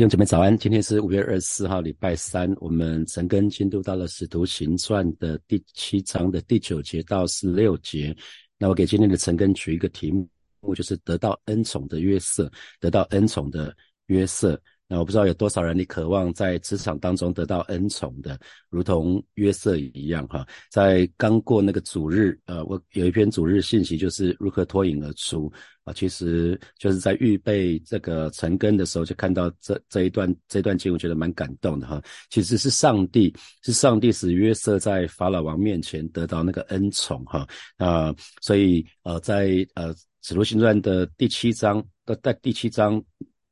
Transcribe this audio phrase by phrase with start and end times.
[0.00, 2.50] 弟兄姊妹早安，今天是五月二十四号，礼拜三。
[2.58, 8.16] 我们陈根进度到了《使徒行传》的第七章的第九节到十六节。
[8.56, 12.50] 那我给今天的陈根取一个题目，就是得到恩宠的约瑟，
[12.80, 13.76] 得到恩宠的
[14.06, 14.58] 约瑟。
[14.90, 18.36] 那我不知道有多少人你渴望在职场当中得到恩宠的，
[18.70, 20.44] 如同约瑟一样哈。
[20.68, 25.50] 在刚过那个主日，呃，我有一篇主日信息，就是如何脱颖而出
[25.84, 25.92] 啊。
[25.92, 32.02] 其实就是在预备这个成根的时候，就看到这这一段这段经，我觉得蛮感动的哈。
[32.28, 33.32] 其实是上帝，
[33.62, 37.46] 是上帝使约瑟在法老王面前得到那个恩宠哈
[37.76, 38.12] 啊。
[38.42, 43.00] 所以呃，在呃使徒行传的第七章的在第七章。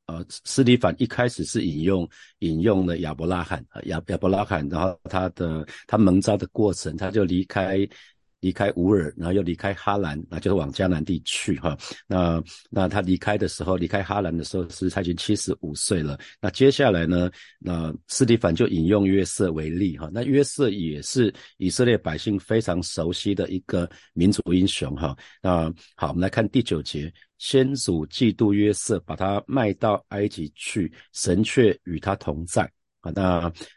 [0.08, 2.08] 呃，斯蒂凡一开始是引用
[2.40, 7.88] 引用了亚伯拉罕，亚亚伯拉罕，然后他的他蒙召的过程，他就离开。
[8.40, 11.76] 离开乌尔，然后又离开哈兰，那就是往迦南地去哈。
[12.06, 12.40] 那
[12.70, 16.16] 那他离开的时候，离开哈兰的时候是他已经七十五岁了。
[16.40, 17.28] 那接下来呢？
[17.58, 20.08] 那斯蒂凡就引用约瑟为例哈。
[20.12, 25.16] 那约瑟也是以色列百姓非常熟悉的一个民族英雄哈。
[25.42, 32.70] 那好，我们来看第九节，先祖嫉妒约瑟，把他卖到埃及去，神却与他同在。
[33.00, 33.22] 啊，那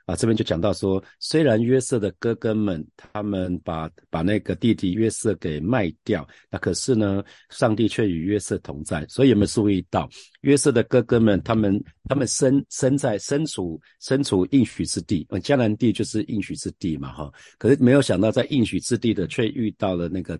[0.08, 9.06] 啊这边就讲到说，虽然约瑟的哥哥们他们把把那个弟弟约瑟给卖掉，那可是呢，上帝却与约瑟同在。
[9.06, 10.09] 所以有没有注意到，
[10.42, 17.31] 约瑟的哥哥们他们他们身身在身处身处应许之地，迦南地就是应许之地嘛，哈。
[17.59, 20.40] 可是没有想到，在应许之地的却遇到了那个。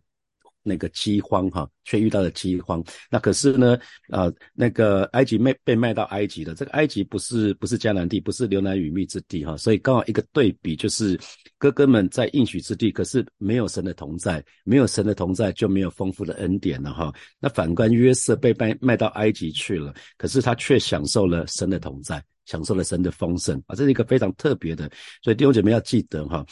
[0.63, 2.83] 那个饥荒哈，却遇到了饥荒。
[3.09, 3.77] 那可是呢，
[4.09, 9.57] 呃，那个埃及卖被卖到埃及的，这个埃及不是不是迦南地，不是流奶与蜜之地哈。
[9.57, 11.19] 所以刚好一个对比，就是
[11.57, 17.13] 哥哥们在应许之地，可是没有神的同在，没有神的同在就没有丰富的恩典了哈。
[17.39, 24.89] 那反观约瑟被卖卖到埃及去了，可是他却享受了神的同在，享受了神的丰盛啊，这是一个非常特别的。
[25.23, 26.45] 所以弟兄姐妹要记得哈，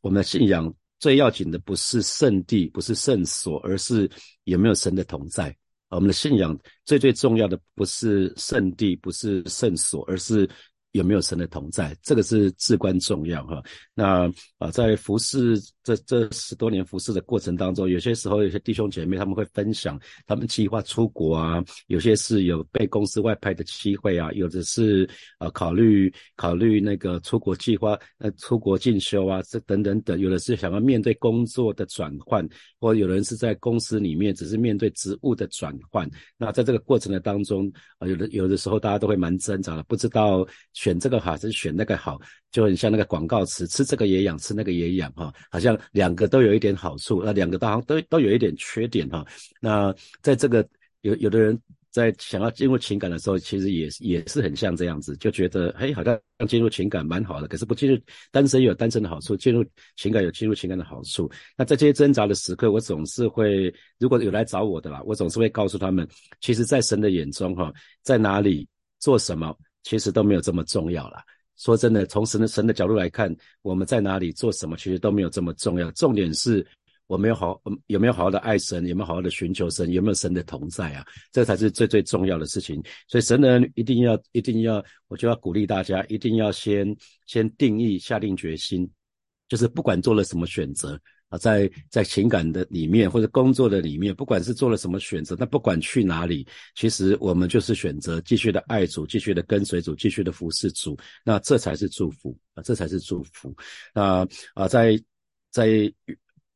[0.00, 0.72] 我们的信仰。
[1.00, 4.08] 最要紧的不是圣地，不是圣所，而是
[4.44, 5.52] 有没有神的同在。
[5.88, 10.48] 我们的信仰最最重要的不是圣地，不是圣所，而是。
[10.92, 11.96] 有没有神的同在？
[12.02, 13.62] 这个是至关重要哈。
[13.94, 14.28] 那
[14.58, 25.08] 啊，在服侍这这十多年服侍的过程当中，有些时候有些弟兄姐妹他们会分享他们计划出国啊，有些是有被公司外派的机会啊，有的是
[25.38, 32.46] 啊考虑考虑那个出国计划呃出国进修啊，这等等等，有的是想要面对工作的转换，
[32.78, 36.08] 或有人是在公司里面只是面对职务的转换。
[36.36, 40.46] 那在这个过程的当中啊，有的有的时候大家都会蛮挣扎的，不知道。
[40.72, 42.18] 选这个好还是选那个好，
[42.52, 49.24] 就很像那个广告词，吃这个也养，吃那个也养哈，好像两个都有一点好处，那两个好像都都有一点缺点哈。
[49.60, 50.66] 那在这个
[51.02, 51.58] 有有的人
[51.90, 57.98] 在想要进入情感的时候，其实也也是很像这样子，就觉得嘿，好像进入情感蛮好的，可是不进入
[58.30, 59.64] 单身有单身的好处，进入
[59.96, 61.30] 情感有进入情感的好处。
[61.56, 66.06] 那在这些挣扎的时刻，我总是会，如果有来找我的啦，我总是会告诉他们，
[66.40, 68.66] 其实，在神的眼中哈，在哪里
[68.98, 69.56] 做什么。
[69.82, 71.22] 其实都没有这么重要了。
[71.60, 75.90] 说真的，从神的神的角度来看，我们在哪里做什么，其实都没有这么重要。
[75.90, 76.66] 重点是
[77.06, 81.04] 我们有好有没有好好的爱神，有没有好好的寻求神，有没有神的同在啊？
[81.30, 82.82] 这才是最最重要的事情。
[83.08, 88.90] 所以神人一定要一定要，我就要鼓励大家，一定要先先定义下定决心，
[89.46, 90.98] 就是不管做了什么选择。
[91.30, 103.56] 啊，在在情感的里面或者工作的里面，不管是做了什么选择，那不管去哪里，其实我们就是选择继续的爱主，继续的跟随主，继续的服侍主，那这才是祝福啊，这才是祝福。
[103.94, 105.02] 那啊，在
[105.50, 105.66] 在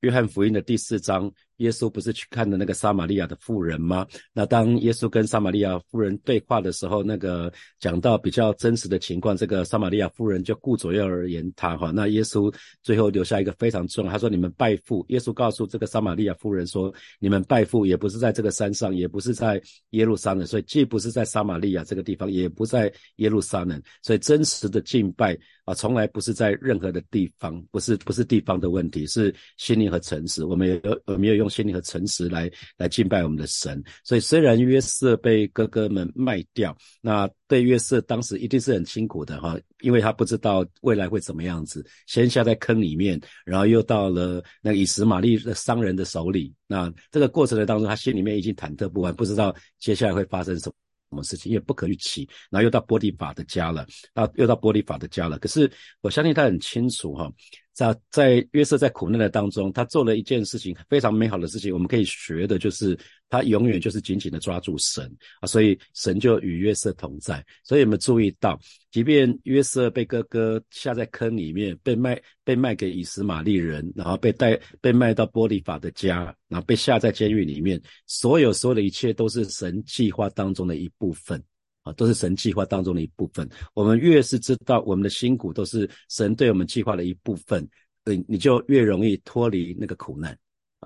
[0.00, 1.32] 约翰福音的第四章。
[1.58, 4.06] 耶稣不是去看的那个撒玛利亚的妇人吗？
[4.32, 11.92] 那当耶稣跟撒玛利亚妇人对话的时候，那个讲到比较真实的情况，这个撒玛利亚妇人就顾左右而言他哈。
[11.94, 23.80] 那耶稣最后留下一个非常重要，他说：“你们拜父。”耶稣告诉这个撒玛利亚妇人说：“你们拜父也不是在这个山上，也不是在耶路撒冷，所以既不是在撒玛利亚这个地方，也不在耶路撒冷。
[24.02, 30.44] 所以真实的敬拜啊，从来不是在任何的地方，不是不是地方的问题，是心灵和诚实。
[30.44, 31.43] 我们有有没有用？
[31.44, 50.74] 用心灵和诚实来来敬拜我们的神，所以虽然约瑟被哥哥们卖掉，那对约瑟当时一定是很辛苦的哈，因为他不知道未来会怎么样子，先下在坑里面，然后又到了那以实玛利的商人的手里，那这个过程的当中，他心里面已经忐忑不安，不知道接下来会发生什么。
[51.10, 55.38] 什么事情，因为不可预期，然后又到波利法的家了，啊，又到波利法的家了。
[55.38, 55.70] 可是
[56.00, 57.30] 我相信他很清楚哈，
[57.74, 62.96] 在在约瑟在苦难的当中，他做了一件事情非常美好的事情，我们可以学的就是
[63.28, 65.04] 他永远就是紧紧的抓住神
[65.40, 67.44] 啊，所以神就与约瑟同在。
[67.64, 68.56] 所以有没有注意到，
[68.92, 81.42] 即便约瑟被哥哥下在坑里面，被卖被卖给以实玛利人，然后被带被卖到波利法的家，然后被下在监狱里面，所有所有的一切都是神计划当中的一部分。
[81.84, 83.48] 啊，都是神计划当中的一部分。
[83.74, 87.64] 我们越是知道我们的辛苦都是神对我们计划的一部分，
[88.02, 90.36] 对你就越容易脱离那个苦难，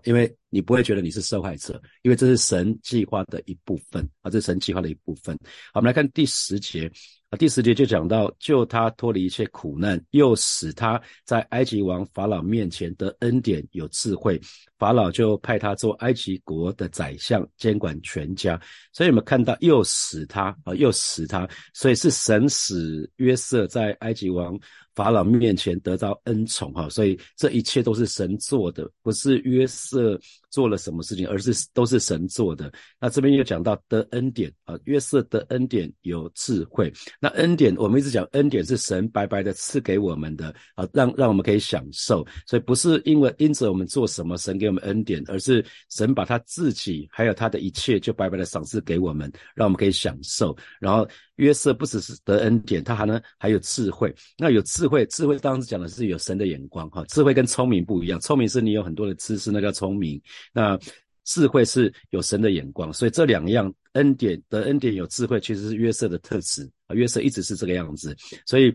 [0.05, 5.35] 因为你不会觉得你是受害者，因为这是神计划的一部分啊，这是神计划的一部分。
[5.73, 6.91] 好，我们来看第十节。
[7.31, 14.41] 啊，第十节就讲到，救他脱离一切苦难，又使他在埃及王法老面前得恩典，有智慧。
[14.79, 18.59] 法老就派他做埃及国的宰相，监管全家。
[18.95, 24.59] 所以，我们看到又使他啊，又使他，所以是神使约瑟在埃及王
[24.95, 26.89] 法老面前得到恩宠哈。
[26.89, 30.19] 所以这一切都是神做的，不是约瑟
[30.51, 32.73] 做了什么事情，而是都是神做的。
[33.01, 36.93] 那这边又讲到得恩典啊，约瑟得恩典有智慧。
[37.21, 50.57] 那恩典，我们一直讲恩典是神白白的赐给我们的啊，让让我们可以享受，所以不是因为因着我们做什么，神给我们恩典，而是神把他自己还有他的一切就白白的赏赐给我们，让我们可以享受。
[50.81, 51.07] 然后
[51.37, 54.15] 约瑟不只是得恩典，他还能还有智慧。
[54.37, 60.21] 那有智慧，智慧当时讲的是有神的眼光哈，智慧跟聪明不一样，聪明是你有很多的知识，那叫聪明。
[60.53, 60.79] 那
[61.25, 66.95] 智慧是有神的眼光，所以这两样恩典的恩典有智慧，其实是约瑟的特质啊。
[66.95, 68.75] 约瑟一直是这个样子，所以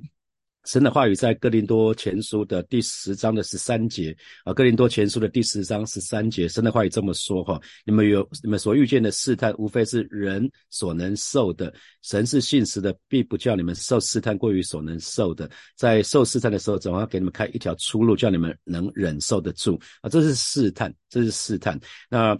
[0.66, 11.74] 神的话语在哥林多前书的第十章的十三节啊，哥林多前书的第十章十三节，神的话语这么说哈：你们有你们所遇见的试探，无非是人所能受的。
[12.02, 15.50] 神是信实的，必不叫你们受试探过于所能受的。
[15.76, 20.10] 在受试探的时候，总要给你们开一条出路，叫你们能忍受得住啊。
[20.10, 20.94] 这是试探。
[21.10, 22.36] 这是试探，那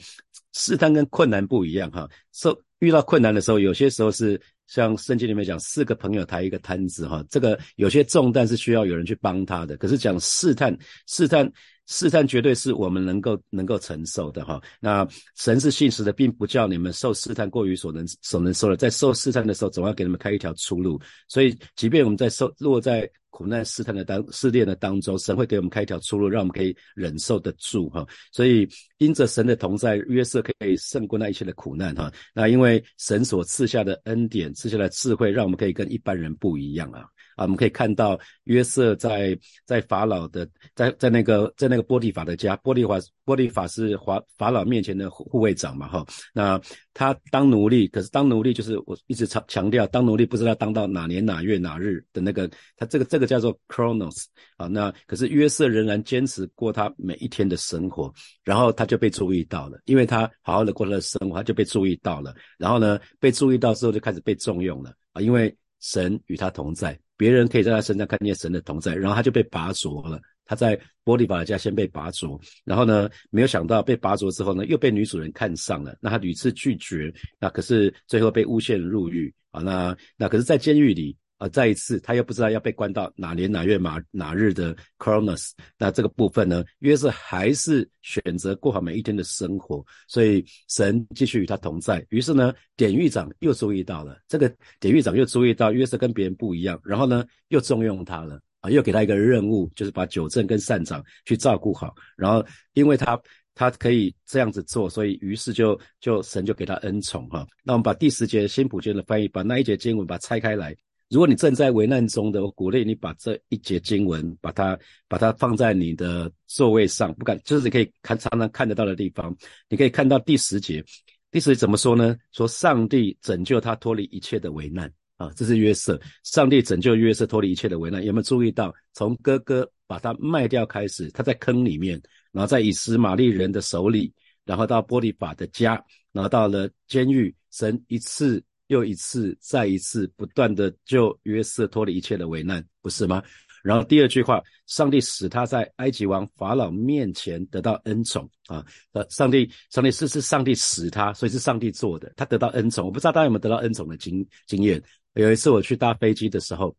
[0.54, 2.10] 试探跟困难不一样哈。
[2.32, 4.42] 受遇到困难的时候，有些时候是
[4.74, 7.24] 像圣经里面讲，四个朋友抬一个摊子哈。
[7.30, 9.78] 这个有些重担是需要有人去帮他的。
[9.78, 10.76] 可是讲试探，
[11.06, 11.48] 试探，
[11.88, 14.62] 试探绝对是我们能够能够承受的哈。
[14.80, 18.76] 那神是信实的，并不叫你们受试探过于所能所能受的。
[18.76, 21.00] 在受试探的时候，总要给你们开一条出路。
[21.28, 23.10] 所以，即便我们在受落在。
[23.36, 28.06] 苦难试探的当试炼的当中，神会给我们开一条出路，让我们可以忍受得住哈。
[28.32, 28.70] 所以
[29.00, 32.14] 因着神的同在，约瑟可以胜过那一切的苦难哈。
[32.32, 37.08] 那因为神所赐下的恩典、赐下的智慧，让我们可以跟一般人不一样啊。
[37.36, 46.60] 啊，我们可以看到约瑟在在法老的在在那个在那个波利法的家，波利法波利法是法法老面前的护卫长嘛，哈，那
[46.94, 54.26] 他当奴隶，可是当奴隶就是我一直强强调，当奴隶不知道当到哪年哪月哪日的那个，他这个这个叫做 chronos
[54.58, 58.14] 啊，那可是约瑟仍然坚持过他每一天的生活，
[58.44, 67.00] 然后他就被注意到了，因为他好好的过他的生活，他就被注意到了，然后呢，被注意到之后就开始被重用了啊，因为神与他同在。
[67.18, 70.20] 别人可以在他身上看见神的同在，然后他就被拔擢了。
[70.46, 75.96] 他在波利法的家先被拔擢，然后呢，没有想到被拔擢之后呢，又被女主人看上了。
[76.02, 79.62] 那他屡次拒绝，那可是最后被诬陷入狱啊。
[79.62, 81.16] 那那可是，在监狱里。
[81.50, 92.06] 再一次，他又不知道要被关到哪年哪月哪哪日的 Chronos，那这个部分呢，约瑟还是选择过好每一天的生活，所以神继续与他同在。
[92.10, 101.94] 于是呢，典狱长又注意到了这个，典狱长又注意到约瑟跟别人不一样，然后呢，又重用他了啊，又给他一个任务，就是把九正跟善长去照顾好。
[102.16, 103.20] 然后因为他
[103.56, 107.46] 他可以这样子做，所以于是就就神就给他恩宠哈。
[107.64, 110.76] 那我们把第十节新普经的翻译，把那一节经文把它拆开来。
[111.14, 114.76] 如果你正在危难中的，我鼓励你把这一节经文，把它
[115.08, 119.32] 把它放在你的座位上，不敢就是你可以看常常看得到的地方。
[119.70, 120.84] 你可以看到第十节，
[121.30, 122.18] 第十节怎么说呢？
[122.32, 126.02] 说上帝拯救他脱离一切的危难啊，这是约瑟。
[126.24, 128.74] 上帝拯救约瑟脱离一切的危难，有没有注意到？
[128.94, 132.02] 从哥哥把他卖掉开始，他在坑里面，
[132.32, 134.12] 然后在以斯玛利人的手里，
[134.46, 135.80] 然后到波利法的家，
[136.12, 138.44] 然后到了监狱，神一次。
[138.68, 143.22] 又一次，再一次，不断的救约瑟脱离一切的危难，不是吗？
[143.64, 148.66] 然后第二句话，上帝使他在埃及王法老面前得到恩宠啊！
[148.92, 152.86] 呃，上帝，上帝是是上帝使他，所以是上帝做的，他得到恩宠。
[152.86, 154.84] 我不知道大家有没有得到恩宠的经经验？
[155.14, 156.76] 有一次我去搭飞机的时候，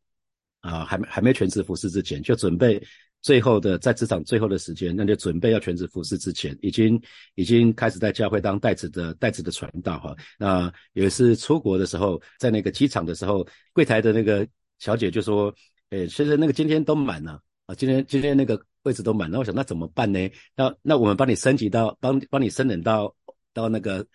[0.60, 2.82] 啊，还没还没全职服侍之前，就准备。
[3.24, 7.00] 最后的在职场最后的时间，那就准备要全职服侍之前，已经
[7.36, 10.14] 已经开始在教会当代职的代职的传道哈。
[10.38, 14.46] 那有一次出国的时候，在那个机场的时候，柜台的那个
[14.78, 15.52] 小姐就说
[15.88, 19.30] ：“诶，先生，那个今天都满了啊，今天今天那个位置都满。
[19.30, 20.30] 那我想那怎么办呢？
[20.54, 23.16] 那那我们帮你升级到帮帮你升等到
[23.54, 24.06] 到那个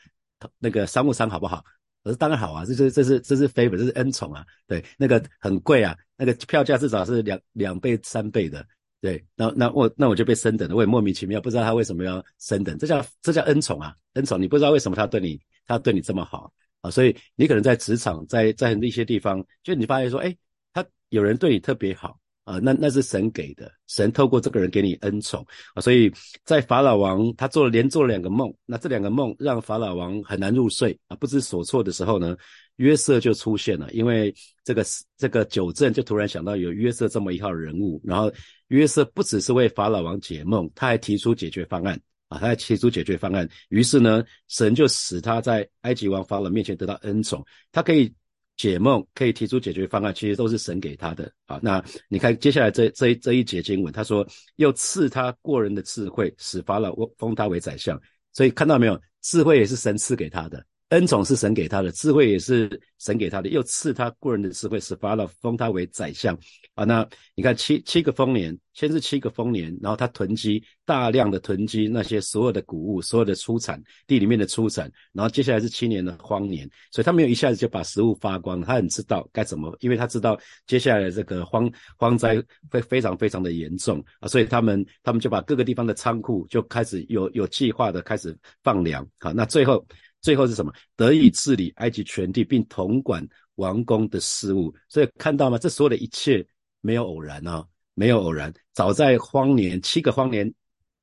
[0.60, 1.66] 那个商务舱好不好？
[2.04, 4.46] 我说当然好啊，这是这是这是 favor，这是恩宠啊。
[4.68, 8.64] 对，那个很贵啊，那个票价至少是两两倍三倍的。
[9.02, 16.52] 对，那那我那我就被升等了，我也莫名其妙，不知道他为什么要升等，这叫这叫恩宠啊，恩宠，你不知道为什么他对你他对你这么好
[16.82, 20.36] 啊，所以你可能在职场，在在那些地方，就你发现说，哎，
[20.74, 22.20] 他有人对你特别好。
[22.46, 26.12] 啊，那那是神给的，神透过这个人给你恩宠啊，所以
[26.44, 32.36] 在法老王他做了连做了两个梦，那这两个梦让法老王很难入睡啊，不知所措的时候呢，
[32.78, 34.84] 约瑟就出现了，因为这个
[35.16, 38.32] 这个九正就突然想到有约瑟这么一号人物，然后
[38.70, 42.00] 约瑟不只是为法老王解梦，他还提出解决方案
[42.30, 48.12] 啊，他还提出解决方案，于是呢，神就使他在埃及王法老面前得到恩宠，他可以。
[48.60, 51.58] 解梦可以提出解决方案，其实都是神给他的啊。
[51.64, 57.98] 那你看接下来这这这一节经文，他说又赐他过人的智慧，使法老封他为宰相。
[58.34, 60.62] 所以看到没有，智慧也是神赐给他的。
[60.90, 62.68] 恩宠是神给他的，智慧也是
[62.98, 66.36] 神给他的，又赐他过人的智慧，使法老封他为宰相
[66.74, 66.84] 啊。
[66.84, 89.86] 那你看七七个丰年，先是七个丰年，然后他囤积大量的囤积那些所有的谷物，所有的出产地里面的出产，然后接下来是七年的荒年，所以他没有一下子就把食物发光，他很知道该怎么，因为他知道接下来这个荒荒灾会非常非常的严重啊，所以他们他们就把各个地方的仓库就开始有有计划的开始放粮好，那最后。
[90.22, 90.74] 最后是什么？
[90.96, 94.74] 得以治理埃及全地，并统管王宫的事务。
[94.88, 95.58] 所以看到吗？
[95.58, 96.46] 这所有的一切
[96.82, 98.54] 没有偶然啊，没有偶然。
[98.74, 100.54] 早在荒年七个荒年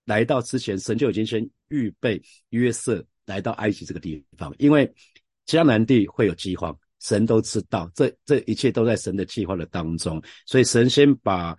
[0.04, 4.92] 来到之前，神就已经先预备约瑟来到埃及这个地方，因为
[5.46, 7.90] 迦南地会有饥荒，神都知道。
[7.94, 11.56] 这这一切都在神的计划的当中，所以神先把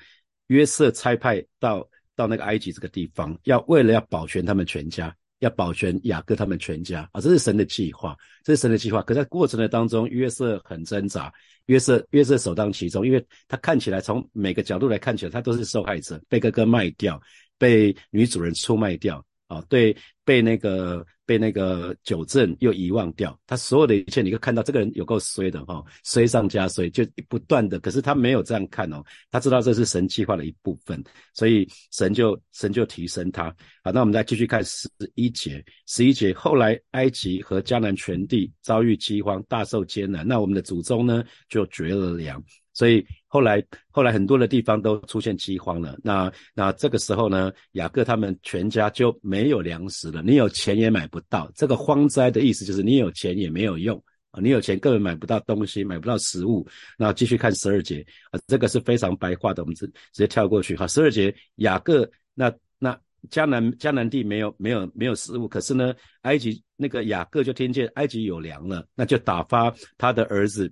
[0.48, 5.16] 约瑟差派到到那个埃及这个地方，要为了要保全他们全家。
[5.39, 9.01] 要保全雅各他们全家啊，这是神的计划，这是神的计划。
[9.01, 11.32] 可在过程的当中，约瑟很挣扎，
[11.67, 17.22] 约瑟约瑟首当其冲，因为他看起来从每个角度来看起来，他都是受害者，被哥哥卖掉，
[17.58, 21.06] 被女主人出卖掉啊，对，被那个。
[21.27, 27.77] 被那个九正又遗忘掉，他所有的一切，你可以看到这个人有够衰的哈，衰上加衰，就不断的。
[27.82, 33.54] 可是他没有这样看哦，他知道这是神计划的一部分，所以神就神就提升他。
[33.84, 42.42] 好，那我们再继续看十一节，十一节后来埃及和迦南全地遭遇饥荒，大受艰难，那我们的祖宗呢就绝了粮。
[42.72, 45.98] 所以后来，后来很多的地方都出现饥荒了。
[46.01, 50.22] 那那这个时候呢，雅各他们全家就没有粮食了。
[50.22, 51.51] 你有钱也买不到。
[51.53, 54.39] 这个荒灾的意思就是你有钱也没有用啊！
[54.41, 56.65] 你有钱根本买不到东西，买不到食物。
[56.98, 60.88] 那继续看十二节啊，这个是非常白话的，我们直直接跳过去哈。
[60.88, 62.98] 十二节，雅各那那
[63.29, 70.72] 迦南迦南地没有没有没有食物，可是呢，埃及那个雅各就听见埃及有粮了，那就打发他的儿子。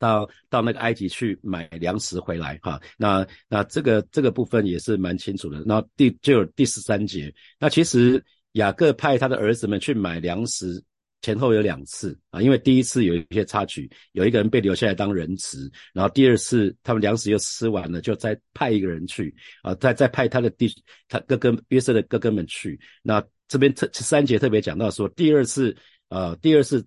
[0.00, 5.62] 到到那个埃及去买粮食回来哈，那那这个这个部分也是蛮清楚的。
[5.66, 10.82] 那第就有第十三节，那其实雅各派他的儿子们去买粮食，
[11.20, 20.72] 前后有两次啊，因为第一次有一些插曲，有一个人被留下来当人质，然后第二次他们粮食又吃完了，就再派一个人去啊，再再派他的弟
[21.08, 22.80] 他哥哥约瑟的哥哥们去。
[23.02, 25.76] 那这边特三节特别讲到说，第二次
[26.08, 26.82] 呃第二次。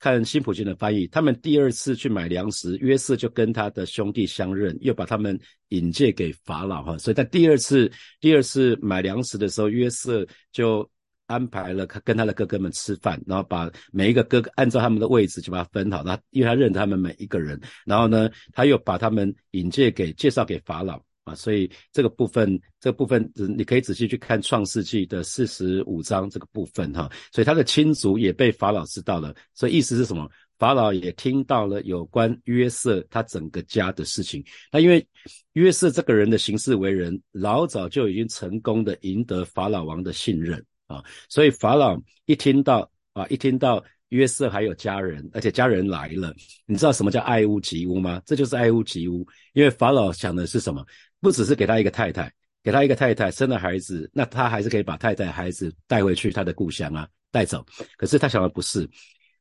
[0.00, 5.38] 看辛普京的翻译，他们第二次去买粮食，约瑟就跟他的兄弟相认，又把他们
[5.70, 6.96] 引荐给法老哈。
[6.98, 7.90] 所以在第二次
[8.20, 10.88] 第二次买粮食的时候，约瑟就
[11.26, 16.02] 安排了跟他的哥哥们吃饭，然后把每一个哥哥按照他们的位置就把它分好。
[16.04, 21.02] 他因为他认他们每一个人，然后呢，他又把他们引荐给介绍给法老。
[21.28, 27.10] 啊，所以这个部分，这个部分，你可以仔细去看《创世纪》的四十五章这个部分哈。
[27.32, 30.28] 所以他的亲族也被法老知道了，所以意思是什么？
[30.58, 34.42] 法老也听到了有关约瑟他整个家的事情。
[34.72, 35.06] 那因为
[35.52, 43.84] 约瑟这个人的行事为人，老早就已经成功的赢得法老王的信任啊，所以法老一听到啊，一听到。
[44.10, 46.34] 约瑟还有家人，而且家人来了。
[46.64, 48.22] 你知道什么叫爱屋及乌吗？
[48.24, 49.22] 这就是爱屋及乌。
[49.52, 50.82] 因为法老想的是什么？
[51.20, 52.32] 不只是给他一个太太，
[52.62, 57.64] 给他一个太太生了孩子，那他还是可以把太太孩子带回去他的故乡啊，带走。
[57.96, 58.88] 可是他想的不是，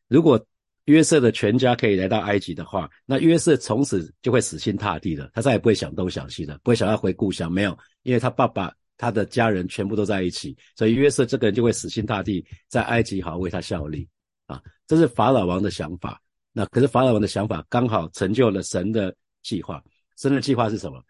[0.07, 0.43] 如果
[0.85, 7.51] 约瑟的全家可以来到埃及的话，那约瑟从此就会死心塌地的，他再也不会想东想西的，不会想要回故乡。
[7.51, 14.07] 没有，因为他爸爸他的家人全部都在一起，所以约瑟这个人就会死心塌地在埃及好好为他效力。
[14.45, 16.21] 啊，这是法老王的想法。
[16.53, 19.83] 那可是法老王的想法刚好成就了神的计划。
[20.17, 21.03] 神的计划是什么？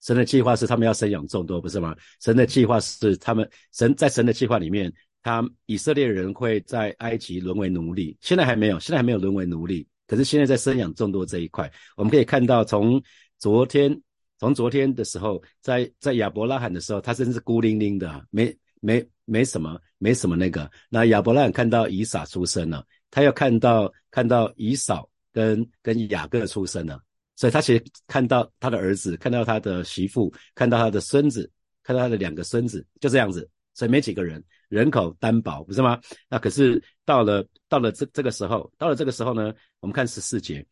[0.00, 1.94] 神的计划是他们要生养众多，不是吗？
[2.20, 4.92] 神的计划是他们神在神的计划里面，
[5.22, 9.86] 他以色列人会在埃及沦为奴隶，现在还没有，现在还没有沦为奴隶。
[10.06, 13.00] 可是现在在生养众多这一块，我们可以看到，从
[13.38, 13.96] 昨天，
[14.38, 20.68] 从昨天的时候，在在亚伯拉罕的时候，他真是孤零零的，没没没什么，没什么那个。
[20.88, 27.00] 那亚伯拉罕看到以撒出生了，他要看到看到以扫跟跟雅各出生了。
[27.40, 31.50] 所以他其实看到他的儿子，看到他的媳妇，看到他的孙子，
[31.82, 33.48] 看到他的两个孙子，就这样子。
[33.72, 35.98] 所以没几个人，人口单薄，不是吗？
[36.28, 40.62] 那可是到了到了这这个时候，到了这个时候呢，我们看十四节，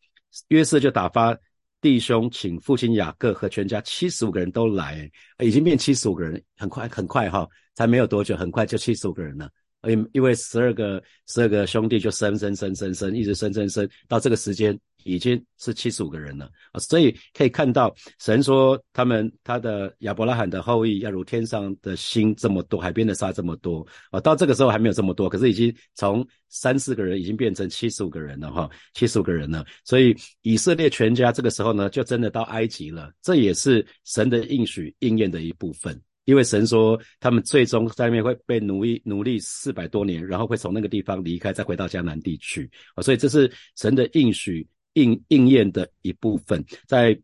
[0.49, 1.35] 约瑟就打发
[1.81, 5.09] 弟兄请父亲雅各和全家七十五个人都来，
[5.39, 9.49] 已经变七十五个人，很快很快哈，才没有多久，很快就七十五个人了。
[9.87, 16.79] 因因为十二个十二个兄弟就生生生生生，一直生生生，到这个时间已经是七十五个人了啊！
[16.79, 24.19] 所以可以看到，神说他们他的亚伯拉罕的后裔要如天上的星这么多，海边的沙这么多啊！
[24.19, 29.65] 到这个时候还没有这么多，可是已经从三四个人已经变成七十五个人了哈，七十五个人了。
[29.83, 35.99] 所以以色列全家这个时候呢，就真的到埃及了，这也是神的应许应验的一部分。
[36.25, 44.67] 因为神说，他们最终在那边会被奴役奴隶四百多年，然后会从那个地方离开，再回到迦南地区啊，所以这是神的应许
[45.01, 46.63] 应应验的一部分。
[46.87, 47.19] 在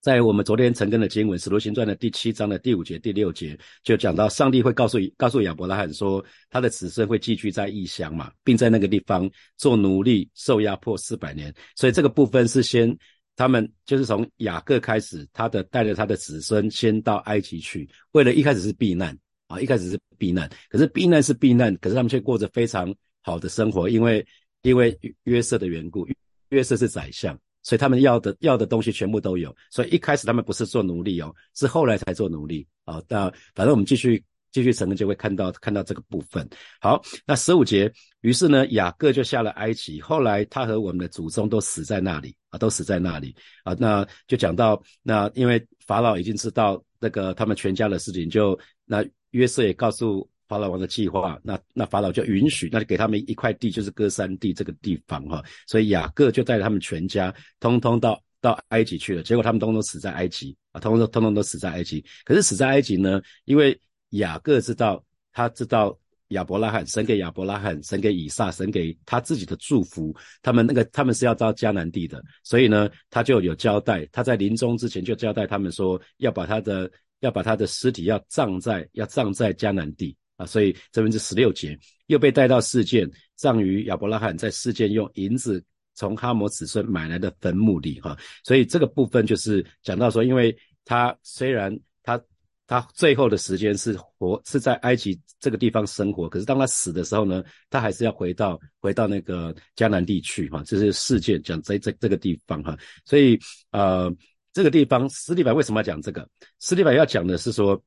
[0.00, 11.54] 在我们昨天陈根的经文《使徒行传》的第七章的第五节、第六节，就讲到上帝会告诉告诉亚伯拉罕说，他的子孙会寄居在异乡嘛，并在那个地方做奴隶，受压迫四百年。
[11.76, 12.96] 所以这个部分是先。
[13.36, 24.26] 他们就是从雅各开始，他的带着他的子孙先到埃及去，为了一开始是避难啊，一开始是避难，可是避难是避难，可是他们却过着非常好的生活，因为
[24.60, 26.06] 因为约瑟的缘故，
[26.50, 33.02] 约瑟是宰相，所以他们要的要的东西全部都有，所以一开始他们不是做奴隶哦，是后来才做奴隶啊。
[33.08, 34.22] 那反正我们继续。
[34.52, 36.44] 继续，成人就会看到看到这个部分。
[36.80, 37.88] 好，那十五节，
[38.22, 40.00] 于是呢，雅各就下了埃及。
[40.00, 43.76] 后来他和我们的祖宗都死在那里啊，都死在那里啊。
[43.78, 55.40] 那就讲到那，因为法老已经知道那个他们全家的事情，就那约瑟也告诉法老王的计划，那那法老就允许，那就给他们一块地，就是哥山地这个地方哈。
[55.64, 59.22] 所以雅各就带着他们全家，通通到到埃及去了。
[59.22, 62.04] 结果他们通通死在埃及啊，通通通通都死在埃及。
[62.24, 65.00] 可是死在埃及呢，因为雅各知道，
[65.32, 65.96] 他知道
[66.30, 70.12] 亚伯拉罕，神给亚伯拉罕，神给以撒，神给他自己的祝福。
[70.42, 80.46] 他们那个他们是要到迦南地的，所以呢，他就有交代，他在临终之前就交代他们说，要把他的要把他的尸体要葬在要葬在迦南地啊。
[80.46, 85.62] 所以这边是十六节，又被带到事件，葬于亚伯拉罕在事件用银子
[85.94, 88.16] 从哈摩子孙买来的坟墓里哈。
[88.44, 91.78] 所以这个部分就是讲到说，因为他虽然。
[92.02, 92.18] 他
[92.66, 102.74] 他最后的时间是活是在埃及这个地方生活，可是当他死的时候呢，他还是要回到回到那个迦南地区哈，这是事件讲在这这个地方哈，
[103.04, 103.38] 所以
[103.70, 104.10] 呃
[104.52, 106.26] 这个地方斯蒂凡为什么要讲这个？
[106.58, 107.80] 斯蒂凡要讲的是说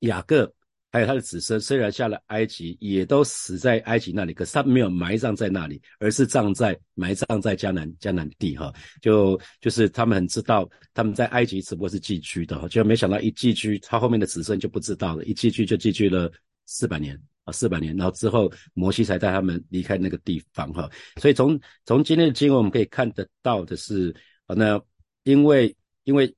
[0.00, 0.50] 雅各。
[0.92, 8.70] 还有他的子孙，虽然下了埃及，也都死在埃及那里，可是他没有埋葬在那里，而是葬在埋葬在迦南迦南地哈。
[9.00, 16.30] 就就是他们很知道他们在埃及只不过是寄居的，就没想到一寄居，他后面的子孙就不知道了，一寄居就寄居了
[16.66, 20.90] 四百年啊，四百年，然后之后摩西才带他们离开那个地方哈。
[21.22, 24.14] 所以从从今天的经文我们可以看得到的是，
[24.46, 24.78] 那
[25.22, 25.74] 因为
[26.04, 26.36] 因为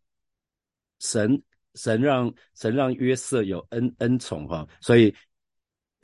[1.00, 1.42] 神。
[1.74, 5.14] 神让神让约瑟有恩恩宠哈，所以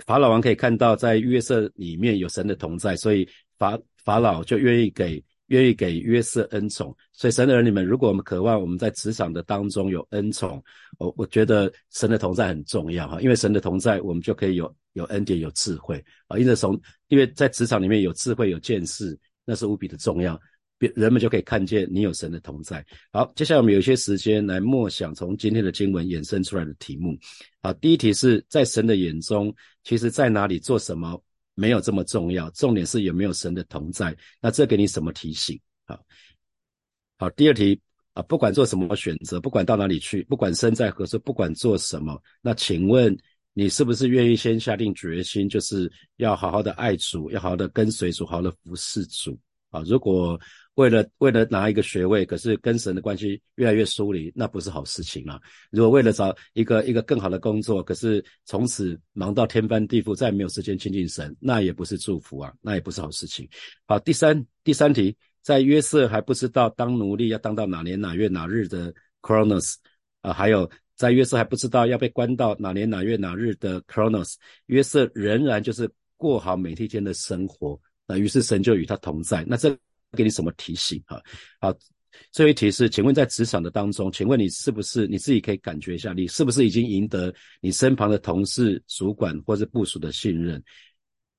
[0.06, 3.28] 法老王可以看到在约瑟里面有神的同在，所以
[3.59, 6.96] 法法老就愿意给愿意给约瑟恩宠。
[7.12, 10.62] 所以神的儿女们，如果我们渴望我们在职场的当中有恩宠，
[10.98, 16.38] 我我觉得神的同在很重要哈，因为神的同在，我们就可以有有恩典有智慧啊。
[16.38, 20.40] 因为从因为在职场里面有智慧有见识，那是无比的重要。
[20.95, 22.85] 人们就可以看见你有神的同在。
[23.12, 27.16] 好，接下来我们有一些时间来默想从今天的经文衍生出来的题目。
[27.62, 31.23] 好，第一题是在神的眼中，其实在哪里做什么
[31.55, 34.16] 没有这么重要，重点是有没有神的同在。
[34.40, 35.61] 那这给你什么提醒？
[35.87, 36.01] 好，
[37.19, 37.79] 好，第二题
[38.14, 43.14] 啊，不管做什么选择，不管到哪里去，不管身在何处，不管做什么，那请问
[43.53, 49.38] 你是不是愿意先下定决心，就是要好好的爱主，要好好的跟随主，好好的服侍主
[49.71, 49.83] 啊？
[49.87, 50.40] 如果
[50.81, 55.38] 为了为了拿一个学位，可是跟神的关系越来越疏离，那不是好事情啊。
[55.71, 63.47] 如果为了找一个一个更好的工作，可是从此忙到天翻地覆，再也没有时间亲近神，那也不是祝福啊，那也不是好事情。
[63.87, 68.90] 好，第三第三题，在约瑟还不知道当奴隶要当到哪年哪月哪日的
[69.21, 69.75] Chronos
[70.23, 77.79] 啊，还有在约瑟还不知道要被关到哪年哪月哪日的 Chronos，约瑟仍然就是过好每一天的生活。
[78.07, 79.45] 那于是神就与他同在。
[79.47, 79.77] 那这
[80.16, 81.20] 给你什么提醒啊？
[81.61, 81.73] 好，
[82.33, 90.62] 最后一题是，请问在职场的当中，请问你是不是你自己可以感觉一下，你是不是已经赢得你身旁的同事、主管或者部属的信任？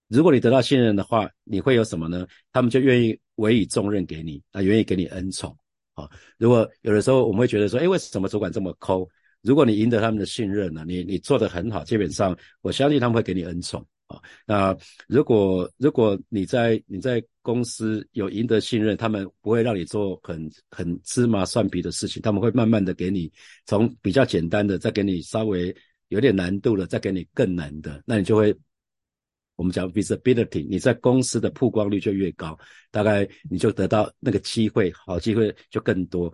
[0.08, 2.26] 如果你得到信任的话，你会有什么呢？
[2.52, 5.56] 他们就愿意委以重任给你，啊，愿意给你恩宠。
[5.94, 9.08] 啊，如果有的时候我们会觉得说，哎，为什么主管这么抠？
[9.42, 13.86] 如果你赢得他们的信任呢，你你做得很好，基本上我相信他们会给你恩宠。
[14.12, 23.32] 啊，那如果如果你在你在公司有赢得信任，他们不会让你做很很芝麻蒜皮的事情，他们会慢慢的给你
[23.66, 25.76] 从比较简单的，再给你稍微
[26.10, 28.56] 有点难度了，再给你更难的，那你就会
[29.56, 32.58] 我们讲 visibility，你在公司的曝光率就越高，
[32.90, 36.34] 大概你就得到那个机会，好机会就更多。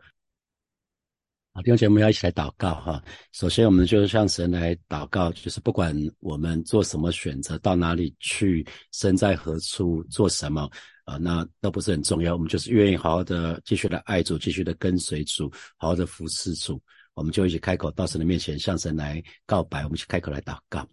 [1.63, 3.03] 弟兄姐妹要一起来祷告哈。
[3.31, 10.69] 首先，我们就是向神来祷告，就是不管我们做什么选择，到哪里去，身在何处，做什么
[11.05, 12.33] 啊，那都不是很重要。
[12.33, 16.79] 我们就是愿意好好的继续的爱主，继续的跟随主，好好的服侍主。
[17.15, 19.79] 我们就一起开口到神的面前，向神来告白。
[19.79, 20.87] 我们一起开口来祷告，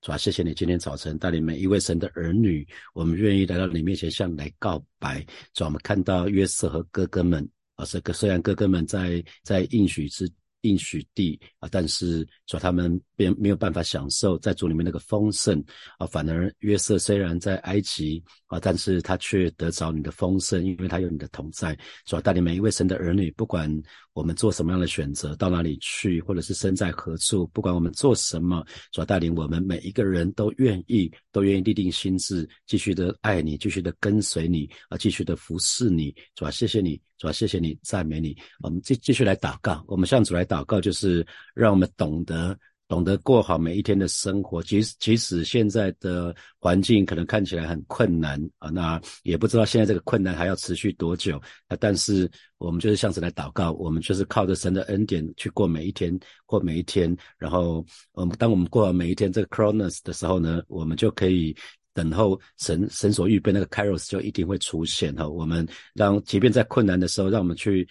[0.00, 5.26] 主啊，谢谢你今天早晨带领每一位神的儿女，我们愿意来到你面前向你来告白。
[5.54, 7.46] 主啊，我们看到约瑟和哥哥们。
[7.76, 10.30] 啊，这个虽然哥哥们在在应许之
[10.62, 15.62] 应许地啊，但是说他们便没有办法享受在主里面那个丰盛
[15.98, 21.78] 啊，反而约瑟虽然在埃及啊，但是他却得着你的丰盛，因为他有你的同在。
[22.06, 23.70] 所以带领每一位神的儿女，不管。
[24.14, 36.14] 我们做什么样的选择，到哪里去，或者是身在何处，不管我们做什么，主要带领我们每一个人都愿意，都愿意立定心智，继续的爱你，继续的跟随你，啊，继续的服侍你。
[36.36, 38.36] 主要谢谢你，主要谢谢你，赞美你。
[38.60, 42.56] 我们继继续来祷告，我们向主来祷告，就是让我们懂得。
[42.86, 51.76] 懂得过好每一天的生活，即使即使现在的环境可能看起来很困难啊，那也不知道现在这个困难还要持续多久啊。
[51.80, 57.16] 但是我们就是向神来祷告，我们就是靠着神的恩典去过每一天，过每一天。
[57.38, 61.56] 然后，我们当我们过完每一天这个 Chronos 的时候呢，我们就可以
[61.94, 65.26] 等候神神所预备那个 Kairos 就一定会出现哈。
[65.26, 67.88] 我们让即便在困难的时候，让我们去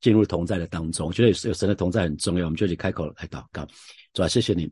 [0.00, 1.06] 进入同在的当中。
[1.06, 3.66] 我觉得有神的同在很重要，我们就去开口来祷告。
[4.12, 4.70] 主要谢谢你，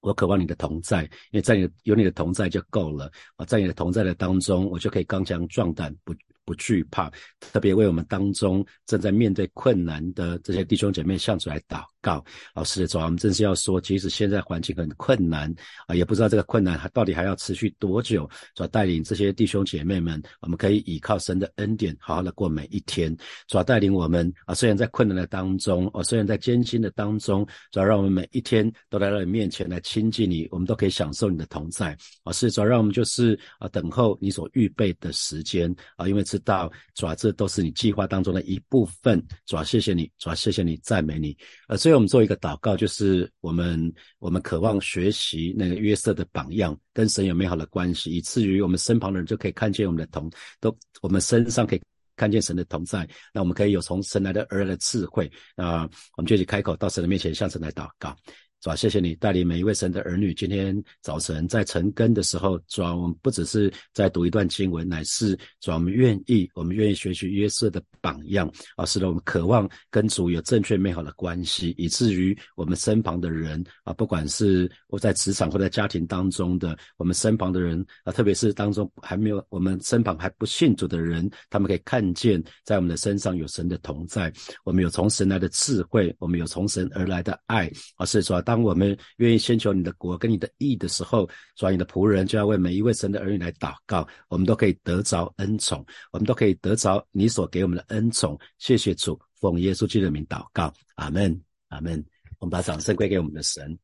[0.00, 6.14] 我渴望你的同在，因为在你有你的同在就够了啊，在你的同在的当中，我就可以刚强壮胆，不
[6.50, 7.08] 不惧怕。
[7.38, 12.24] 特别为我们当中正在面对困难的这些弟兄姐妹向主来祷告。
[12.56, 15.54] 老师的主，我们正是要说，即使现在环境很困难
[15.86, 18.28] 啊，也不知道这个困难还到底还要持续多久。
[18.56, 23.16] 主要带领这些弟兄姐妹们，我们可以依靠神的恩典，好好的过每一天。
[23.46, 31.96] 主要带领我们啊，虽然在困难的当中，哦，虽然在艰辛的当中，主要让我们每一天都来到你面前来亲近你，我们都可以享受你的同在。
[32.24, 39.22] 啊，是主要让我们就是啊，等候你所预备的时间啊，因为知道主要这都是你计划当中的一部分。
[39.46, 41.36] 主要谢谢你，主要谢谢你，赞美你。
[41.68, 51.80] 呃，所以我们做一个祷告，就是我们我们渴望学习那个约瑟的榜样，跟神有美好的关系，以至于我们身旁的人就可以看见我们的同，都我们身上可以
[52.16, 53.08] 看见神的同在。
[53.32, 58.16] 那我们可以有从神来的而来的智慧啊，我们就去开口到神的面前向神来祷告。
[58.60, 60.34] 主啊，谢谢你带领每一位神的儿女。
[60.34, 84.30] 今天早晨在晨更的时候，主啊，我们不只是在读一段经文，乃是主啊，我们愿意，我们愿意学习约瑟的榜样啊，使得我们渴望跟主有正确美好的关系，以至于我们身旁的人啊，不管是我在职场或在家庭当中的我们身旁的人啊，特别是当中还没有我们身旁还不信主的人，他们可以看见在我们的身上有神的同在，
[84.64, 88.38] 我们有从神来的智慧，我们有从神而来的爱啊，是说。
[88.50, 98.36] 当我们愿意先求你的国跟你的义的时候，所以你的仆人就要为每一位神的儿女来祷告，我们都可以得着恩宠，我们都可以得着你所给我们的恩宠。
[98.58, 102.04] 谢谢主，奉耶稣基督的名祷告，阿门，阿门。
[102.40, 103.78] 我们把掌声归给我们的神，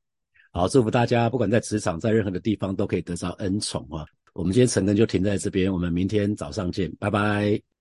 [0.51, 4.05] 好，祝福大家，不管在职场，在任何的地方，都可以得着恩宠啊！
[4.33, 7.76] 我们今天晨更就停在这边，我们明天早上见，拜拜。